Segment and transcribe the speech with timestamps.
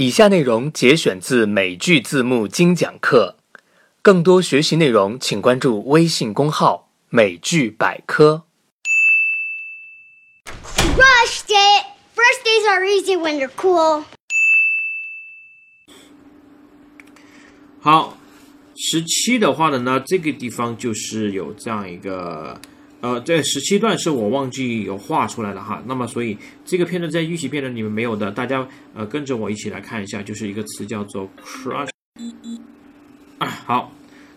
[0.00, 3.36] 以下内容节选自美剧字幕精讲课，
[4.00, 8.44] 更多学习内容请关注微信公号“美剧百科”。
[10.96, 11.84] Rushed it!
[12.14, 14.04] First days are easy when you're cool.
[17.82, 18.16] 好，
[18.74, 22.58] 十七的话呢，这个地方就是有这样一个，
[23.00, 25.82] 呃，这十七段是我忘记有画出来了哈。
[25.86, 31.88] 那么所以这个片段在预习片段里面没有的，大家呃跟着我一起来看一下，就是一个词叫做 crush。
[33.38, 33.92] 好，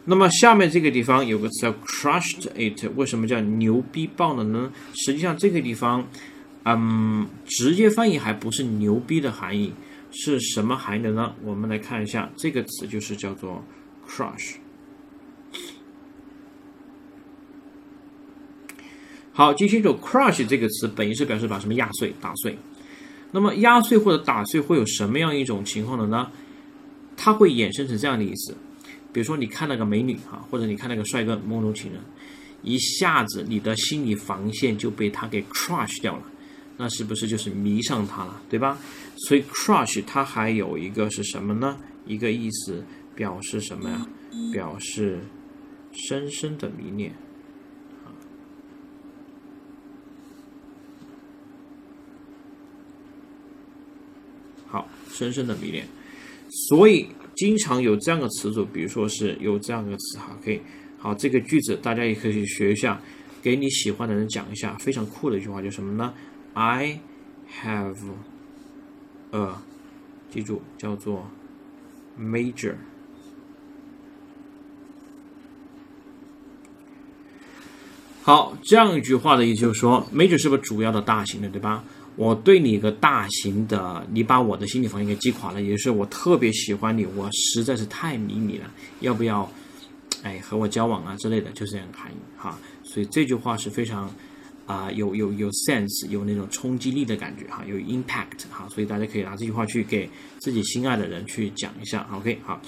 [0.05, 4.71] 那么下面这个地方有个词叫 crushed it，为什么叫牛逼爆了呢？
[4.93, 6.07] 实际上这个地方，
[6.63, 9.73] 嗯，直接翻译还不是牛逼的含义。
[10.16, 11.33] 是什么含义的呢？
[11.43, 13.63] 我们来看一下，这个词就是叫做
[14.07, 14.53] crush。
[19.35, 22.55] 好，记清楚，crush 这个词本意是表示把什么压碎、打碎。
[23.31, 26.31] 那么压碎或者打碎会有什么样一种情况的呢？
[27.17, 28.55] 它会衍生成这样的意思，
[29.11, 31.99] 比如说你看那个美女哈，或者你看那个帅哥梦中情人，
[32.61, 36.23] 一下子你的心理防线就被他给 crush 掉了。
[36.77, 38.77] 那是不是就是迷上他了，对吧？
[39.17, 41.75] 所以 crush 它还有一个是什么呢？
[42.05, 44.08] 一个意思表示什么呀？
[44.52, 45.21] 表示
[45.91, 47.15] 深深的迷恋。
[54.73, 55.85] 好，深深的迷恋。
[56.49, 60.59] 所以经常有这样的词组，比如说是有这样的词哈，可以。
[60.97, 62.99] 好，这个句子大家也可以学一下，
[63.39, 66.11] 给你喜欢的人讲一下，非常酷的一句话，就什么呢
[66.55, 66.99] ？I
[67.61, 67.95] have
[69.30, 69.61] a，
[70.31, 71.30] 记住叫做
[72.19, 72.73] major。
[78.23, 81.83] 好，这样一句话的意思就是说，major 是不是主要的大型的，对吧？
[82.16, 89.50] 我对你一个大型的，你把我的心理防线给击垮了，也就是我特别喜欢你，我实在是太迷你了，要不要？
[90.23, 92.58] 哎，和我交往啊之类的，就是这样的含义哈。
[92.83, 94.10] 所以这句话是非常。
[94.65, 102.61] 啊、有有有 sense，有那种冲击力的感觉哈，有 impact 哈，所以大家可以拿这句话去给自己心爱的人去讲一下，OK 好，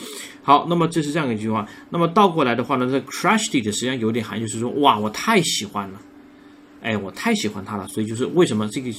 [0.44, 6.02] 好，那么这是这样一句话，那么倒过来的话呢，这 crushed it 实际上有点含义，就是说哇，我太喜欢了，
[6.82, 8.92] 哎，我太喜欢他了，所以就是为什么这个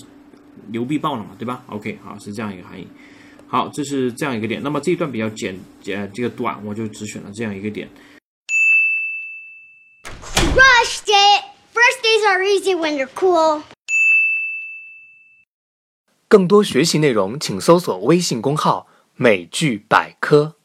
[0.68, 2.86] 牛逼爆了嘛，对吧？OK 好，是这样一个含义。
[3.48, 7.88] 好，这是这样一个点，那么这一段比较简简这个短，我就只选了这样一个点。
[10.54, 11.44] Rushed it!
[11.72, 13.62] First days are easy when you're cool.
[16.26, 20.55] 更多学习内容，请搜索微信公号“美剧百科”。